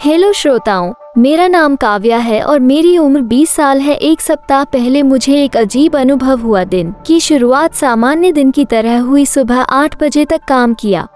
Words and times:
Hello 0.00 0.32
श्रोताओं, 0.32 0.92
मेरा 1.18 1.46
नाम 1.48 1.74
काव्या 1.76 2.18
है 2.18 2.40
और 2.42 2.60
मेरी 2.60 2.96
उम्र 2.98 3.20
20 3.20 3.50
साल 3.50 3.80
है। 3.80 3.94
एक 3.94 4.20
सप्ताह 4.20 4.64
पहले 4.64 5.02
मुझे 5.02 5.42
एक 5.44 5.56
अजीब 5.56 5.96
अनुभव 5.96 6.40
हुआ 6.40 6.62
दिन 6.64 6.94
की 7.06 7.18
शुरुआत 7.20 7.74
सामान्य 7.74 8.32
दिन 8.32 8.50
की 8.50 8.64
तरह 8.64 9.00
हुई। 9.00 9.26
सुबह 9.26 9.60
आठ 9.60 10.02
बजे 10.02 10.24
तक 10.24 10.44
काम 10.48 10.74
किया। 10.74 11.06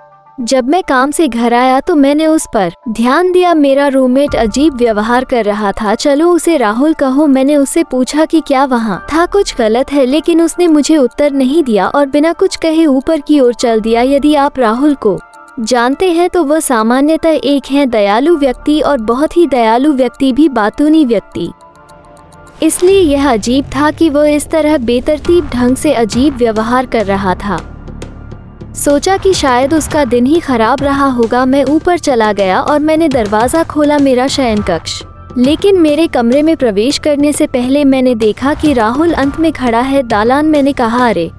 जब 0.40 0.68
मैं 0.68 0.82
काम 0.88 1.10
से 1.10 1.28
घर 1.28 1.54
आया 1.54 1.80
तो 1.80 1.94
मैंने 1.94 2.26
उस 2.26 2.46
पर 2.54 2.72
ध्यान 2.88 3.32
दिया। 3.32 3.54
मेरा 3.54 3.88
रूममेट 3.88 4.34
अजीब 4.34 4.74
व्यवहार 4.74 5.24
कर 5.24 5.44
रहा 5.44 5.72
था। 5.72 5.94
चलो 5.94 6.30
उसे 6.30 6.56
राहुल 6.56 6.92
कहो। 6.92 7.26
मैंने 7.26 7.56
उससे 7.56 7.84
पूछा 7.84 8.24
कि 8.24 8.40
क्या 8.40 8.64
वहाँ 8.64 9.04
था? 9.12 9.26
कुछ 9.26 9.56
गलत 9.56 9.92
है, 9.92 10.06
लेकिन 10.06 10.42
उसने 10.42 10.66
मुझे 10.66 10.96
उत्तर 10.96 11.32
नहीं 11.32 11.62
दिया 11.62 11.88
और 11.88 12.06
बिना 12.06 12.32
कुछ 12.32 12.56
कहे 12.56 12.86
ऊपर 12.86 13.20
की 13.20 13.40
ओर 13.40 13.54
चल 13.54 13.80
दिया। 13.80 14.02
यदि 14.02 14.34
आप 14.34 14.58
राहुल 14.58 14.94
को 14.94 15.20
जानते 15.62 16.10
हैं 16.10 16.28
तो 16.30 16.42
वह 16.44 16.60
सामान्यतः 16.60 17.38
एक 17.44 17.66
है 17.70 17.84
दयालु 17.86 18.36
व्यक्ति 18.36 18.80
और 18.80 19.00
बहुत 19.00 19.36
ही 19.36 19.46
दयालु 19.46 19.92
व्यक्ति 19.92 20.32
भी 20.32 20.48
बातूनी 20.50 21.04
व्यक्ति। 21.04 21.50
इसलिए 22.62 23.00
यह 23.00 23.30
अजीब 23.30 23.64
था 23.66 23.90
कि 23.90 24.08
वह 24.10 24.28
इस 24.28 24.48
तरह 24.50 24.76
बेतरतीब 24.80 25.48
ढंग 25.48 25.76
से 25.76 25.92
अजीब 25.94 26.36
व्यवहार 26.36 26.86
कर 26.86 27.06
रहा 27.06 27.34
था। 27.34 27.60
सोचा 28.76 29.16
कि 29.16 29.32
शायद 29.34 29.74
उसका 29.74 30.04
दिन 30.04 30.26
ही 30.26 30.40
खराब 30.40 30.82
रहा 30.82 31.06
होगा, 31.06 31.44
मैं 31.44 31.64
ऊपर 31.64 31.98
चला 31.98 32.32
गया 32.32 32.60
और 32.60 32.78
मैंने 32.80 33.08
दरवाज़ा 33.08 33.62
खोला 33.64 33.98
मेरा 33.98 34.26
शयन 34.28 34.62
कक्ष 34.62 35.02
लेकिन 35.36 35.80
मेरे 35.80 36.06
कमरे 36.06 36.42
में 36.42 36.56
प्रवेश 36.56 36.98
करने 36.98 37.32
से 37.32 37.46
पहले 37.48 37.84
मैंने 37.84 38.14
देखा 38.14 38.54
कि 38.54 38.72
राहुल 38.72 39.12
अंत 39.12 39.38
में 39.40 39.52
खड़ा 39.52 39.80
है। 39.80 40.02
दालान 40.02 40.46
मैंने 40.46 40.72
कहा, 40.72 41.08
अरे 41.08 41.30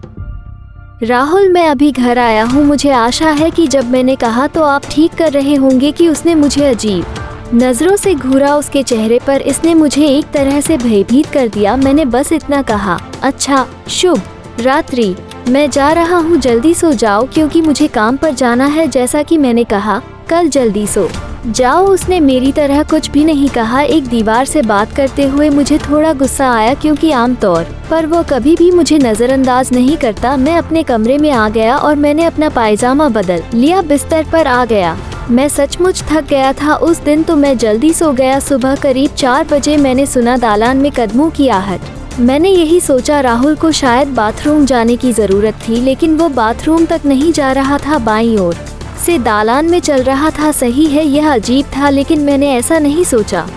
राहुल, 1.04 1.48
मैं 1.50 1.68
अभी 1.68 1.92
घर 1.92 2.18
आया 2.18 2.44
हूँ। 2.44 2.64
मुझे 2.64 2.90
आशा 2.90 3.30
है 3.30 3.50
कि 3.52 3.66
जब 3.68 3.90
मैंने 3.92 4.16
कहा 4.16 4.46
तो 4.48 4.62
आप 4.64 4.84
ठीक 4.92 5.14
कर 5.14 5.32
रहे 5.32 5.56
होंगे 5.56 5.92
कि 5.92 6.08
उसने 6.08 6.36
मुझे 6.36 6.66
अजीब 6.66 7.50
नज़रों 7.54 7.96
से 7.96 8.14
घूरा 8.16 8.56
उसके 8.56 8.84
चेहरे 8.84 9.20
पर। 9.28 9.42
इसने 9.42 9.74
मुझे 9.74 10.06
एक 10.08 10.32
तरह 10.34 10.62
से 10.62 10.78
भयभीत 10.78 11.26
कर 11.26 11.48
दिया। 11.48 11.76
मैंने 11.76 12.06
बस 12.06 12.32
इतना 12.32 12.62
कहा 12.62 12.98
अच्छा 13.24 13.66
शुभ 13.90 14.22
रात्रि। 14.60 15.16
मैं 15.50 15.70
जा 15.70 15.92
रहा 15.92 16.18
हूँ, 16.18 16.38
जल्दी 16.38 16.74
सो 16.74 16.94
जाओ, 16.94 17.28
क्योंकि 17.34 17.62
मुझे 17.62 17.88
काम 17.90 18.18
पर 18.18 18.34
जाना 18.34 18.66
है, 18.66 18.88
जैसा 18.88 19.24
कि 19.24 19.38
मैंने 19.38 19.64
कहा। 19.64 20.02
कल 20.30 20.50
जल्दी 20.50 20.86
सो। 20.88 21.08
जाओ, 21.48 21.86
उसने 21.88 22.20
मेरी 22.20 22.52
तरह 22.52 22.84
कुछ 22.84 23.10
भी 23.12 23.24
नहीं 23.26 23.50
कहा। 23.50 23.82
एक 23.82 24.08
दीवार 24.08 24.46
से 24.46 24.62
बात 24.62 24.94
करते 24.96 25.24
हुए 25.24 25.50
मुझे 25.50 25.78
थोड़ा 25.80 26.14
गुस्सा 26.14 26.52
आया 26.52 26.74
क्योंकि 26.74 27.12
आमतौर 27.12 27.64
पर 27.90 28.06
वो 28.06 28.24
कभी 28.24 28.56
भी 28.56 28.70
मुझे 28.72 28.98
नज़रअंदाज 28.98 29.72
नहीं 29.74 29.98
करता। 29.98 30.36
मैं 30.38 30.58
अपने 30.58 30.84
कमरे 30.84 31.18
में 31.18 31.32
आ 31.32 31.48
गया 31.50 31.78
और 31.78 31.96
मैंने 31.96 32.26
अपना 32.26 32.50
पायजामा 32.50 33.10
बदल 33.10 33.44
लिया, 33.54 33.82
बिस्तर 33.82 34.26
पर 34.32 34.48
आ 34.48 34.64
गया। 34.66 34.98
मैं 35.30 35.48
सचमुच 35.50 36.04
थक 36.04 36.28
गया 36.30 36.54
था। 36.54 36.76
उस 36.76 37.00
दिन 37.00 37.24
तो 37.24 37.36
मैं 37.36 37.58
जल्दी 37.58 37.92
सो 37.94 38.12
गया। 38.12 38.40
सुबह 38.40 38.76
करीब 38.76 39.12
चार 39.12 39.48
बजे 39.52 39.78
मैंने 39.78 40.06
सुना 40.06 40.38
दालान 40.38 40.78
में 40.78 40.92
कदमों 40.92 41.30
की 41.30 41.48
आहट। 41.50 42.20
मैंने 42.20 42.50
यही 42.50 42.80
सोचा, 42.80 43.20
राहुल 43.20 43.56
को 43.56 43.72
शायद 43.72 44.08
बाथरूम 44.08 44.66
जाने 44.66 44.96
की 44.96 45.14
ज़रूरत 45.14 45.60
थी, 45.68 45.80
लेकिन 45.82 46.16
वो 46.18 46.30
बाथरूम 46.30 46.86
तक 46.86 47.02
नहीं 47.06 47.32
जा 47.32 47.52
रहा 47.52 47.78
था 47.78 47.98
बाई 47.98 48.36
ओर। 48.38 48.56
से 49.04 49.18
दालान 49.20 49.70
में 49.70 49.80
चल 49.80 50.04
रहा 50.04 50.30
था, 50.30 50.52
सही 50.52 50.86
है 50.88 51.06
यह 51.06 51.34
अजीब 51.34 51.66
था, 51.78 51.90
लेकिन 51.90 52.20
मैंने 52.20 52.52
ऐसा 52.52 52.80
नहीं 52.80 53.04
सोचा। 53.04 53.48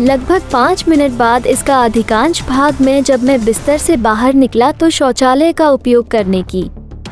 लगभग 0.00 0.42
पाँच 0.52 0.84
मिनट 0.88 1.12
बाद 1.12 1.46
इसका 1.46 1.82
अधिकांश 1.84 2.42
भाग 2.42 2.80
में 2.80 3.02
जब 3.02 3.22
मैं 3.22 3.44
बिस्तर 3.44 3.78
से 3.78 3.96
बाहर 3.98 4.34
निकला 4.34 4.70
तो 4.72 4.90
शौचालय 4.90 5.52
का 5.52 5.70
उपयोग 5.70 6.08
करने 6.08 6.42
की 6.44 6.64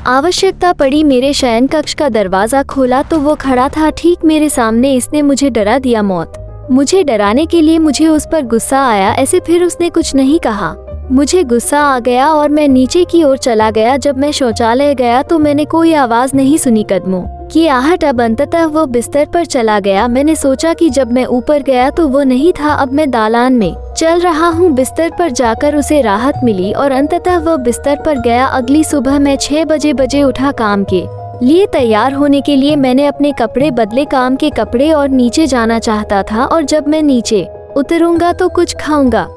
आवश्यकता 0.07 0.73
पड़ी। 0.73 1.03
मेरे 1.05 1.33
शयन 1.33 1.67
कक्ष 1.67 1.95
का 1.95 2.09
दरवाज़ा 2.09 2.63
खोला 2.63 3.03
तो 3.03 3.19
वो 3.19 3.35
खड़ा 3.37 3.69
था, 3.69 3.91
ठीक 3.91 4.25
मेरे 4.25 4.49
सामने 4.49 4.95
इसने 4.95 5.23
मुझे 5.23 5.51
डरा 5.51 5.79
दिया 5.79 6.03
मौत। 6.03 6.67
मुझे 6.71 7.03
डराने 7.05 7.47
के 7.47 7.61
लिए 7.61 7.79
मुझे 7.79 8.07
उस 8.09 8.27
पर 8.33 8.43
गुस्सा 8.45 8.87
आया, 8.87 9.13
ऐसे 9.13 9.41
फिर 9.41 9.65
उसने 9.65 9.91
कुछ 9.91 10.15
नहीं 10.15 10.39
कहा। 10.41 10.75
मुझे 11.11 11.43
गुस्सा 11.45 11.79
आ 11.79 11.99
गया 11.99 12.29
और 12.29 12.49
मैं 12.49 12.67
नीचे 12.69 13.05
की 13.05 13.23
ओर 13.25 13.39
चला 13.39 13.71
गया। 13.71 13.97
जब 13.97 14.19
मैं 14.19 14.31
शौचालय 14.33 14.95
गया 14.95 15.23
तो 15.23 15.39
मैंने 15.39 15.65
कोई 15.65 15.93
आवाज़ 15.95 16.35
नहीं 16.37 16.57
सुनी 16.59 16.85
कदमों 16.91 17.23
की 17.49 17.67
आहट। 17.67 18.05
अब 18.05 18.21
अंततः 18.23 18.65
वो 18.67 18.85
बिस्तर 18.87 19.27
पर 19.27 19.45
चला 19.45 19.79
गया। 19.81 20.07
मैंने 20.09 20.37
सोचा 20.37 20.73
कि 20.75 20.89
जब 20.91 21.13
मैं 21.13 21.25
ऊपर 21.27 21.63
गया 21.63 21.91
तो 21.91 22.07
वो 22.09 22.23
नहीं 22.23 22.53
था। 22.53 22.73
अब 22.73 22.93
मैं 22.93 23.11
दालान 23.11 23.53
में 23.53 23.75
चल 23.97 24.21
रहा 24.21 24.49
हूँ। 24.49 24.71
बिस्तर 24.71 25.11
पर 25.19 25.31
जाकर 25.31 25.77
उसे 25.77 26.01
राहत 26.01 26.41
मिली 26.45 26.73
और 26.73 26.93
अंततः 26.93 27.39
वो 27.39 27.57
बिस्तर 27.59 28.03
पर 28.07 28.21
गया। 28.21 28.47
अगली 28.47 28.85
सुबह 28.85 29.19
मैं 29.19 29.37
छह 29.37 29.65
बजे 29.65 29.93
बजे 29.93 30.23
उठा 30.23 30.53
काम 30.53 30.85
के 30.85 31.05
लिए 31.47 31.67
तैयार 31.67 32.13
होने 32.13 32.41
के 32.41 32.57
लिए। 32.57 32.77
मैंने 32.77 33.07
अपने 33.07 33.33
कपड़े 33.33 33.71
बदले 33.73 34.05
काम 34.07 34.37
के 34.37 34.51
कपड़े 34.51 34.91
और 34.93 35.09
नीचे 35.11 35.47
जाना 35.47 35.79
चाहता 35.79 36.23
था 36.23 36.45
और 36.45 36.63
जब 36.65 36.89
मैं 36.89 37.03
नीचे 37.03 37.47
उतरूँगा 37.77 38.33
तो 38.33 38.49
कुछ 38.49 38.77
खाऊँगा। 38.81 39.29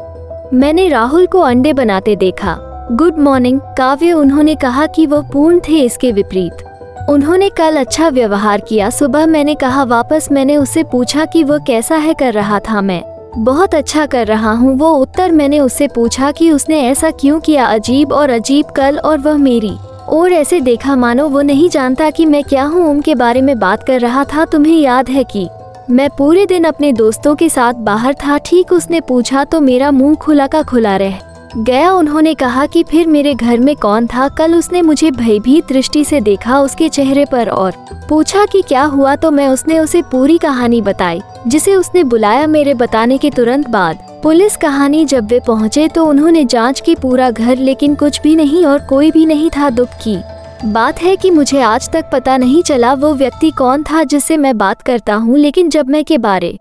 मैंने 0.53 0.87
राहुल 0.89 1.25
को 1.25 1.39
अंडे 1.39 1.73
बनाते 1.73 2.15
देखा। 2.15 2.57
गुड 2.91 3.17
मॉर्निंग, 3.17 3.59
काव्य 3.77 4.13
उन्होंने 4.13 4.55
कहा 4.55 4.85
कि 4.85 5.05
वो 5.05 5.21
पूर्ण 5.21 5.59
थे 5.59 5.79
इसके 5.79 6.11
विपरीत। 6.11 6.53
उन्होंने 7.09 7.49
कल 7.49 7.75
अच्छा 7.75 8.09
व्यवहार 8.09 8.61
किया। 8.61 8.89
सुबह 8.89 9.25
मैंने 9.25 9.55
कहा, 9.55 9.83
वापस 9.83 10.27
मैंने 10.31 10.57
उससे 10.57 10.83
पूछा 10.83 11.25
कि 11.25 11.43
वो 11.43 11.59
कैसा 11.67 11.95
है, 11.95 12.13
कर 12.13 12.33
रहा 12.33 12.59
था 12.59 12.81
मैं। 12.81 13.03
बहुत 13.37 13.75
अच्छा 13.75 14.05
कर 14.05 14.27
रहा 14.27 14.51
हूँ। 14.51 14.77
वो 14.77 14.91
उत्तर 14.91 15.31
मैंने 15.31 15.59
उससे 15.59 15.87
पूछा 15.87 16.31
कि 16.31 16.51
उसने 16.51 16.81
ऐसा 16.81 17.11
क्यों 17.11 17.39
किया, 17.39 17.65
अजीब 17.65 18.11
और 18.11 18.29
अजीब 18.29 18.65
कल 18.65 18.97
और 18.97 19.17
वह 19.17 19.37
मेरी। 19.37 19.75
और 20.09 20.31
ऐसे 20.31 20.61
देखा, 20.61 20.95
मानो 20.95 21.27
वो 21.27 21.41
नहीं 21.41 21.69
जानता 21.69 22.09
कि 22.09 22.25
मैं 22.25 22.43
क्या 22.43 22.63
हूँ, 22.63 22.89
उनके 22.89 23.15
बारे 23.15 23.41
में 23.41 23.59
बात 23.59 23.83
कर 23.83 23.99
रहा 23.99 24.23
था। 24.23 24.45
तुम्हें 24.45 24.79
याद 24.79 25.09
है 25.09 25.23
कि 25.23 25.49
मैं 25.89 26.09
पूरे 26.09 26.45
दिन 26.45 26.63
अपने 26.63 26.91
दोस्तों 26.93 27.33
के 27.35 27.47
साथ 27.49 27.73
बाहर 27.73 28.13
था, 28.13 28.37
ठीक 28.37 28.71
उसने 28.73 28.99
पूछा 29.01 29.43
तो 29.43 29.59
मेरा 29.61 29.91
मुँह 29.91 30.15
खुला 30.15 30.47
का 30.47 30.61
खुला 30.61 30.95
रह? 30.97 31.19
गया, 31.57 31.91
उन्होंने 31.93 32.33
कहा 32.33 32.65
कि 32.65 32.83
फिर 32.83 33.07
मेरे 33.07 33.33
घर 33.33 33.59
में 33.59 33.75
कौन 33.75 34.07
था? 34.07 34.27
कल 34.29 34.55
उसने 34.55 34.81
मुझे 34.81 35.11
भयभीत 35.11 35.67
दृष्टि 35.69 36.03
से 36.05 36.21
देखा, 36.21 36.59
उसके 36.59 36.89
चेहरे 36.89 37.25
पर 37.25 37.49
और 37.49 37.73
पूछा 38.09 38.45
कि 38.45 38.61
क्या 38.61 38.83
हुआ 38.83 39.15
तो 39.15 39.31
मैं 39.31 39.47
उसने 39.47 39.79
उसे 39.79 40.01
पूरी 40.01 40.37
कहानी 40.37 40.81
बताई, 40.81 41.21
जिसे 41.47 41.75
उसने 41.75 42.03
बुलाया 42.03 42.47
मेरे 42.47 42.73
बताने 42.73 43.17
के 43.17 43.29
तुरंत 43.29 43.69
बाद। 43.69 44.05
पुलिस 44.23 44.57
कहानी 44.57 45.05
जब 45.05 45.27
वे 45.27 45.39
पहुँचे 45.39 45.87
तो 45.87 46.05
उन्होंने 46.05 46.45
जाँच 46.45 46.79
की 46.79 46.95
पूरा 46.95 47.29
घर, 47.31 47.57
लेकिन 47.57 47.95
कुछ 47.95 48.21
भी 48.21 48.35
नहीं 48.35 48.65
और 48.65 48.79
कोई 48.79 49.11
भी 49.11 49.25
नहीं 49.25 49.49
था 49.49 49.69
दुख 49.69 49.89
की। 50.03 50.17
बात 50.65 51.01
है 51.01 51.15
कि 51.15 51.29
मुझे 51.31 51.61
आज 51.61 51.89
तक 51.89 52.09
पता 52.13 52.35
नहीं 52.37 52.61
चला 52.63 52.93
वो 52.93 53.13
व्यक्ति 53.13 53.49
कौन 53.51 53.83
था 53.83 54.03
जिससे 54.03 54.37
मैं 54.37 54.57
बात 54.57 54.81
करता 54.81 55.15
हूँ, 55.15 55.37
लेकिन 55.37 55.69
जब 55.69 55.89
मैं 55.89 56.03
के 56.05 56.17
बारे 56.17 56.57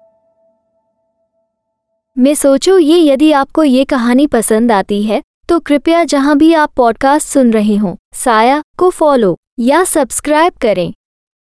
में 2.17 2.35
सोचो, 2.35 2.79
ये 2.79 2.99
यदि 3.03 3.31
आपको 3.33 3.65
ये 3.65 3.85
कहानी 3.85 4.27
पसंद 4.27 4.73
आती 4.73 5.03
है 5.03 5.23
तो 5.49 5.59
कृपया 5.61 6.05
जहाँ 6.05 6.37
भी 6.39 6.53
आप 6.55 6.73
पॉडकास्ट 6.77 7.29
सुन 7.29 7.53
रहे 7.53 7.77
हो, 7.77 7.97
साया 8.15 8.62
को 8.79 8.91
फॉलो 8.91 9.37
या 9.59 9.83
सब्सक्राइब 9.85 10.53
करें। 10.53 10.93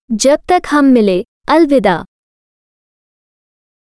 जब 0.10 0.40
तक 0.50 0.62
हम 0.72 0.86
मिले, 0.86 1.24
अलविदा। 1.50 2.04